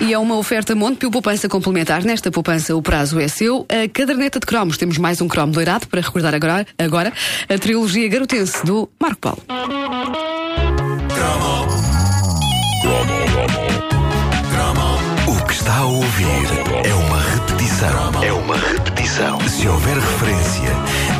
[0.00, 2.02] E é uma oferta Montepio Poupança Complementar.
[2.02, 3.66] Nesta poupança o prazo é seu.
[3.68, 4.78] A caderneta de cromos.
[4.78, 7.12] Temos mais um cromo doirado para recordar agora, agora
[7.48, 9.42] a trilogia garotense do Marco Paulo.
[15.26, 16.26] O que está a ouvir
[16.82, 18.22] é uma repetição.
[18.22, 19.38] É uma repetição.
[19.48, 20.70] Se houver referência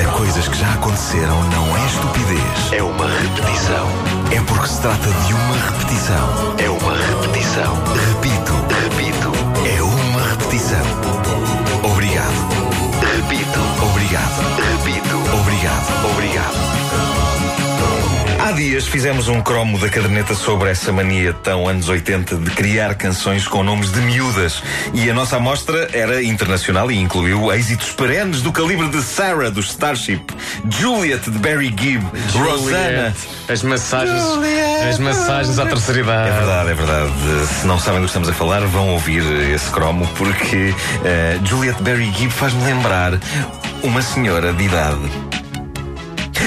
[0.00, 2.72] a coisas que já aconteceram, não é estupidez.
[2.72, 3.86] É uma repetição.
[4.32, 6.54] É porque se trata de uma repetição.
[6.58, 7.74] É uma repetição.
[8.08, 8.52] Repito,
[8.82, 9.32] repito.
[9.76, 11.63] É uma repetição.
[18.84, 23.46] Dias fizemos um cromo da caderneta sobre essa mania tão anos 80 de criar canções
[23.46, 24.62] com nomes de miúdas.
[24.92, 29.60] E a nossa amostra era internacional e incluiu êxitos perenes do calibre de Sarah, do
[29.60, 30.22] Starship,
[30.68, 33.14] Juliet, de Barry Gibb, Rosanna.
[33.48, 34.22] As massagens,
[34.88, 36.28] as massagens à terceira idade.
[36.28, 37.12] É verdade, é verdade.
[37.60, 40.74] Se não sabem do que estamos a falar, vão ouvir esse cromo, porque
[41.04, 43.18] eh, Juliet Barry Gibb faz-me lembrar
[43.82, 45.33] uma senhora de idade.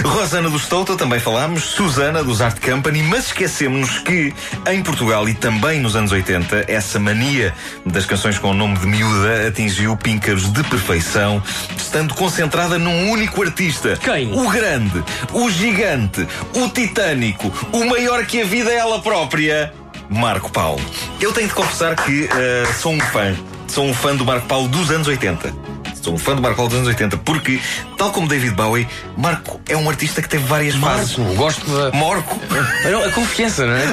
[0.00, 4.32] Rosana do Stoughton, também falámos, Susana dos Art Company, mas esquecemos que
[4.70, 7.54] em Portugal e também nos anos 80, essa mania
[7.84, 11.42] das canções com o nome de miúda atingiu píncaros de perfeição,
[11.76, 13.98] estando concentrada num único artista.
[14.02, 14.32] Quem?
[14.32, 19.72] O grande, o gigante, o titânico, o maior que a vida é ela própria.
[20.08, 20.82] Marco Paulo.
[21.20, 23.34] Eu tenho de confessar que eh, sou um fã.
[23.66, 25.71] Sou um fã do Marco Paulo dos anos 80.
[26.02, 27.60] Sou um fã do Marco Paulo dos anos 80 porque,
[27.96, 31.16] tal como David Bowie, Marco é um artista que teve várias fases.
[31.16, 31.96] Marco, gosto da.
[31.96, 32.38] Morco.
[32.90, 33.86] Não, a confiança, não é?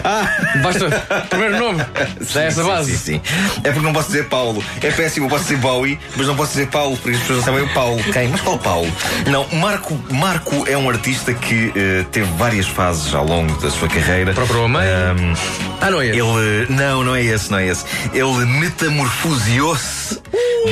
[0.62, 0.90] Basta.
[1.30, 1.86] Primeiro nome.
[2.22, 2.98] Já é essa base.
[2.98, 3.22] Sim, sim.
[3.64, 4.64] É porque não posso dizer Paulo.
[4.82, 7.46] É péssimo, eu posso dizer Bowie, mas não posso dizer Paulo, porque as pessoas não
[7.46, 8.02] sabem o Paulo.
[8.12, 8.28] Quem?
[8.30, 8.92] Mas qual Paulo?
[9.28, 13.88] Não, Marco, Marco é um artista que eh, teve várias fases ao longo da sua
[13.88, 14.34] carreira.
[14.34, 14.82] Próprio homem?
[14.82, 15.34] Ahm,
[15.80, 16.08] Ah, não é?
[16.08, 16.66] ele.
[16.70, 17.86] Não, não é esse, não é esse.
[18.14, 20.20] Ele metamorfoseou-se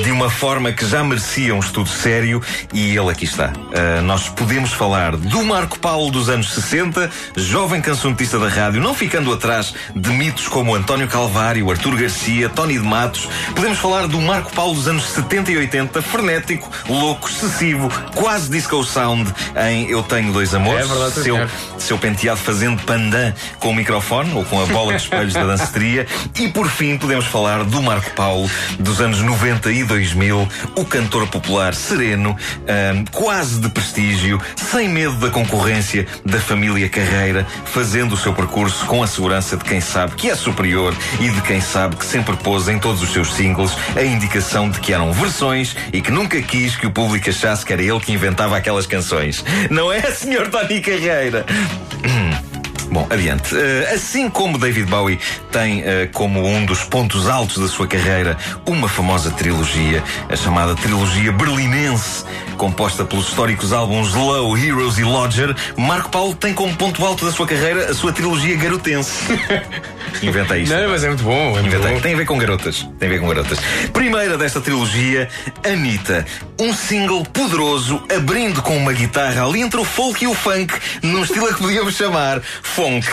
[0.03, 2.41] de uma forma que já merecia um estudo sério
[2.73, 3.53] e ele aqui está.
[3.73, 8.93] Ah, nós podemos falar do Marco Paulo dos anos 60, jovem cancionetista da rádio, não
[8.93, 13.27] ficando atrás de mitos como António Calvário, Artur Garcia, Tony de Matos.
[13.55, 18.83] Podemos falar do Marco Paulo dos anos 70 e 80, frenético, louco, excessivo, quase disco
[18.83, 19.33] sound
[19.69, 20.85] em Eu Tenho Dois Amores.
[20.85, 25.01] É verdade, seu, seu penteado fazendo pandan com o microfone ou com a bola de
[25.01, 26.05] espelhos da danceteria.
[26.35, 28.49] E por fim podemos falar do Marco Paulo
[28.79, 32.35] dos anos 90 e 2000, o cantor popular sereno,
[32.67, 38.85] ahm, quase de prestígio, sem medo da concorrência da família Carreira, fazendo o seu percurso
[38.85, 42.35] com a segurança de quem sabe que é superior e de quem sabe que sempre
[42.37, 46.41] pôs em todos os seus singles a indicação de que eram versões e que nunca
[46.41, 49.43] quis que o público achasse que era ele que inventava aquelas canções.
[49.69, 50.49] Não é, Sr.
[50.49, 51.45] Tony Carreira?
[52.89, 53.55] Bom, adiante.
[53.55, 55.19] Eh, assim como David Bowie
[55.51, 60.75] tem eh, como um dos pontos altos da sua carreira uma famosa trilogia, a chamada
[60.75, 62.23] trilogia berlinense,
[62.57, 67.31] composta pelos históricos álbuns Low, Heroes e Lodger, Marco Paulo tem como ponto alto da
[67.31, 69.11] sua carreira a sua trilogia garotense.
[70.21, 70.73] Inventei isto.
[70.75, 71.31] Não, mas é muito bom.
[71.31, 71.93] É muito Inventei.
[71.93, 72.01] bom.
[72.01, 72.87] Tem a ver com garotas.
[72.99, 73.59] Tem a ver com garotas.
[73.93, 75.29] Primeira desta trilogia,
[75.63, 76.25] Anitta.
[76.59, 80.73] Um single poderoso, abrindo com uma guitarra ali entre o folk e o funk,
[81.03, 83.07] num estilo a que podíamos chamar funk.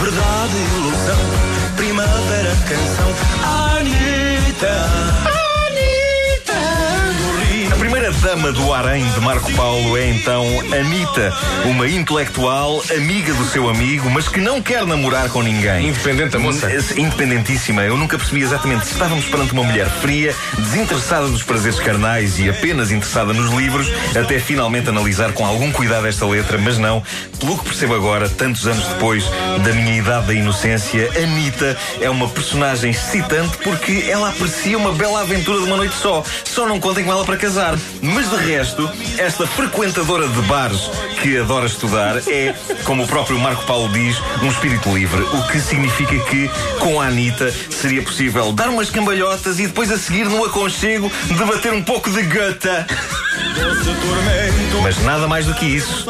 [0.00, 1.18] Verdade e ilusão,
[1.76, 3.14] primavera, canção,
[3.78, 5.22] Anitta.
[7.72, 11.30] A primeira dama do harém de Marco Paulo é então Anitta,
[11.66, 15.88] uma intelectual, amiga do seu amigo, mas que não quer namorar com ninguém.
[15.88, 16.70] Independente a moça.
[16.96, 17.82] Independentíssima.
[17.82, 22.48] Eu nunca percebi exatamente se estávamos perante uma mulher fria, desinteressada dos prazeres carnais e
[22.48, 27.02] apenas interessada nos livros, até finalmente analisar com algum cuidado esta letra, mas não.
[27.38, 29.22] Pelo que percebo agora, tantos anos depois
[29.62, 35.20] da minha idade da inocência, Anitta é uma personagem excitante porque ela aprecia uma bela
[35.20, 36.24] aventura de uma noite só.
[36.42, 37.81] Só não contem com ela para casar.
[38.02, 40.90] Mas de resto, esta frequentadora de bares
[41.22, 42.54] que adora estudar é,
[42.84, 45.22] como o próprio Marco Paulo diz, um espírito livre.
[45.22, 46.50] O que significa que,
[46.80, 51.72] com a Anitta, seria possível dar umas cambalhotas e depois a seguir, no aconchego, debater
[51.72, 52.86] um pouco de gata.
[54.82, 56.04] Mas nada mais do que isso.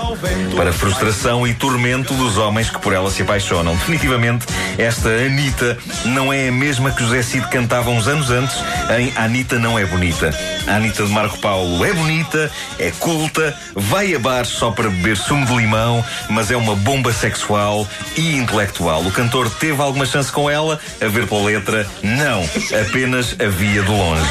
[0.57, 3.77] Para a frustração e tormento dos homens que por ela se apaixonam.
[3.77, 4.47] Definitivamente,
[4.79, 5.77] esta Anitta
[6.07, 8.57] não é a mesma que José Cid cantava uns anos antes
[8.99, 10.31] em Anitta não é bonita.
[10.67, 15.17] A Anitta de Marco Paulo é bonita, é culta, vai a bares só para beber
[15.17, 17.87] sumo de limão, mas é uma bomba sexual
[18.17, 19.03] e intelectual.
[19.03, 20.79] O cantor teve alguma chance com ela?
[21.01, 22.43] A ver pela letra, não.
[22.87, 24.29] Apenas a via de longe.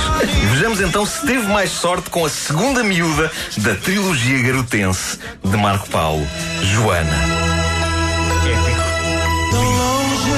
[0.52, 5.56] Vejamos então se teve mais sorte com a segunda da miúda da trilogia garotense de
[5.56, 6.28] Marco Paulo,
[6.64, 7.16] Joana.
[8.44, 8.82] Épico.
[9.52, 10.32] Tão longe,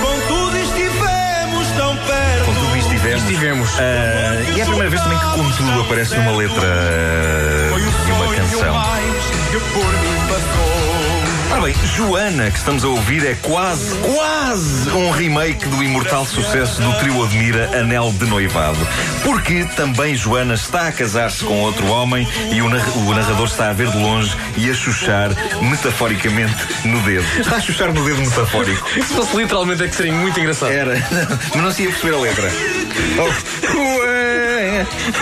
[0.00, 2.44] com estivemos tão perto.
[2.46, 3.22] Com tudo estivemos.
[3.22, 3.70] estivemos.
[3.74, 8.34] Uh, e é a primeira vez também que Contudo aparece numa letra uh, de uma
[8.34, 8.38] canção.
[8.38, 11.17] Foi o sonho mais que por mim passou.
[11.50, 16.80] Ora bem, Joana, que estamos a ouvir, é quase, quase um remake do imortal sucesso
[16.82, 18.78] do trio Admira Anel de Noivado.
[19.24, 23.70] Porque também Joana está a casar-se com outro homem e o, nar- o narrador está
[23.70, 25.30] a ver de longe e a chuchar
[25.62, 26.54] metaforicamente
[26.84, 27.24] no dedo.
[27.40, 28.86] Está a chuchar no dedo metafórico.
[28.90, 30.70] Se fosse literalmente é que seria muito engraçado.
[30.70, 30.94] Era,
[31.54, 32.52] mas não se ia perceber a letra.
[33.18, 33.97] Oh,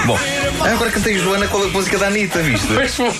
[0.04, 0.18] Bom,
[0.60, 2.66] agora cantei Joana com a música da Anitta, viste?
[2.68, 3.10] Pois foi.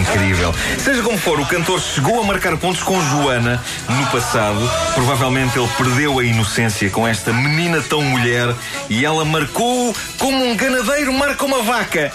[0.00, 0.54] Incrível.
[0.78, 4.70] Seja como for, o cantor chegou a marcar pontos com Joana no passado.
[4.94, 8.54] Provavelmente ele perdeu a inocência com esta menina tão mulher
[8.88, 12.12] e ela marcou como um ganadeiro marca uma vaca.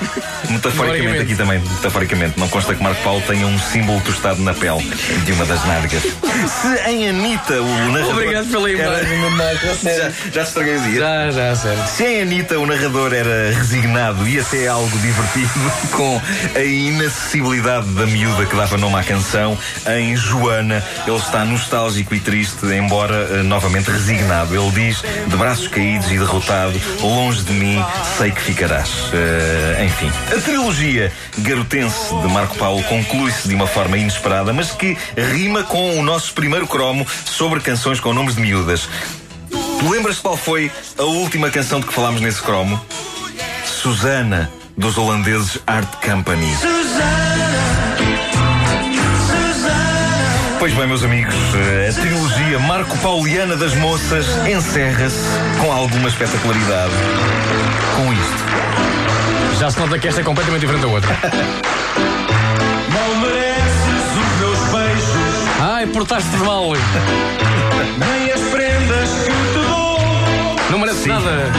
[0.49, 2.39] Metaforicamente aqui também, metaforicamente.
[2.39, 4.81] Não consta que Marco Paulo tenha um símbolo tostado na pele
[5.25, 6.03] de uma das nádegas.
[6.03, 8.11] Se em Anitta o narrador.
[8.11, 9.67] Obrigado pela era- imagem, Marco.
[9.87, 10.99] a Já, já estraguei o dia.
[10.99, 11.87] Já, já, sério.
[11.87, 16.21] Se em Anitta o narrador era resignado e até algo divertido, com
[16.55, 19.57] a inacessibilidade da miúda que dava nome à canção,
[19.87, 24.55] em Joana ele está nostálgico e triste, embora eh, novamente resignado.
[24.55, 27.83] Ele diz, de braços caídos e derrotado, longe de mim,
[28.17, 28.89] sei que ficarás.
[29.13, 30.11] Eh, enfim.
[30.35, 35.99] A trilogia garotense de Marco Paulo conclui-se de uma forma inesperada, mas que rima com
[35.99, 38.87] o nosso primeiro cromo sobre canções com nomes de miúdas.
[39.49, 42.79] Tu lembras qual foi a última canção de que falámos nesse cromo?
[43.83, 46.55] Susana, dos holandeses Art Company.
[50.57, 55.27] Pois bem, meus amigos, eh, a trilogia Marco Pauliana das Moças encerra-se
[55.59, 56.93] com alguma espetacularidade.
[57.97, 59.59] Com isto.
[59.59, 61.11] Já se nota que esta é completamente diferente da outra.
[62.87, 66.71] Não mereces os meus beijos, Ai, portaste mal.
[67.97, 69.99] nem as prendas que te dou.
[70.69, 71.51] Não merece nada.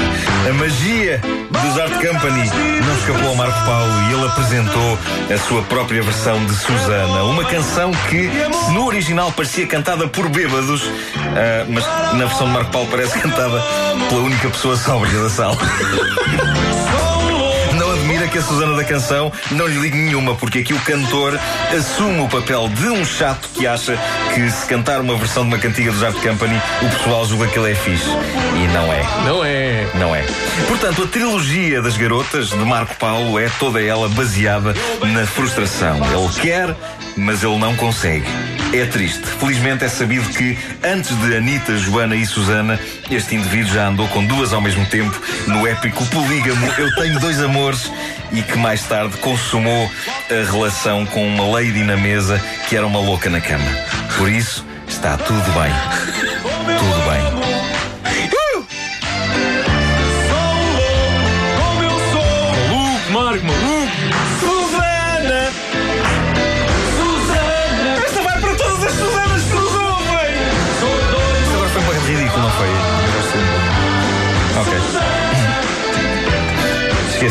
[0.49, 1.21] A magia
[1.51, 2.51] dos Art Company
[2.85, 4.99] não escapou ao Marco Paulo e ele apresentou
[5.35, 7.25] a sua própria versão de Susana.
[7.25, 8.31] Uma canção que,
[8.73, 10.83] no original parecia cantada por bêbados,
[11.17, 13.63] ah, mas na versão de Marco Paulo parece cantada
[14.09, 15.57] pela única pessoa sóbria da sala.
[18.25, 21.39] Que a Susana da canção não lhe ligue nenhuma, porque aqui o cantor
[21.77, 23.97] assume o papel de um chato que acha
[24.35, 27.57] que se cantar uma versão de uma cantiga dos Art Company, o pessoal julga que
[27.57, 28.09] ele é fixe.
[28.09, 29.05] E não é.
[29.25, 29.87] Não é.
[29.95, 30.25] Não é.
[30.67, 34.75] Portanto, a trilogia das garotas de Marco Paulo é toda ela baseada
[35.13, 35.99] na frustração.
[35.99, 36.75] Ele quer,
[37.17, 38.27] mas ele não consegue.
[38.75, 39.25] É triste.
[39.39, 42.77] Felizmente é sabido que, antes de Anitta, Joana e Susana,
[43.09, 45.17] este indivíduo já andou com duas ao mesmo tempo
[45.47, 47.89] no épico polígamo Eu Tenho Dois Amores
[48.33, 49.89] e que mais tarde consumou
[50.29, 53.65] a relação com uma lady na mesa que era uma louca na cama.
[54.19, 55.73] Por isso, está tudo bem.
[56.77, 57.34] Tudo bem.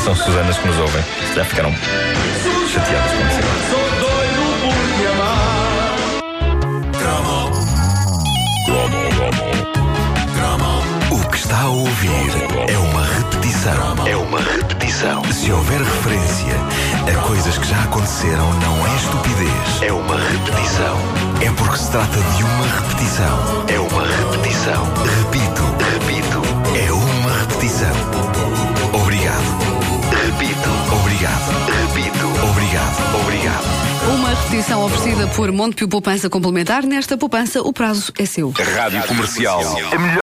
[0.03, 1.01] Esqueçam Susanas que nos ouvem.
[1.33, 1.73] Já ficaram
[2.67, 3.39] chateadas com isso.
[3.69, 5.63] Sou doido por te amar.
[11.09, 12.09] O que está a ouvir
[12.67, 13.95] é uma repetição.
[14.05, 15.23] É uma repetição.
[15.31, 16.53] Se houver referência
[17.07, 19.81] a coisas que já aconteceram, não é estupidez.
[19.81, 20.97] É uma repetição.
[21.41, 23.65] É porque se trata de uma repetição.
[23.69, 24.83] É uma repetição.
[34.53, 36.85] Repetição oferecida por Montepio Poupança Complementar.
[36.85, 38.51] Nesta poupança, o prazo é seu.
[38.51, 39.59] Rádio Comercial.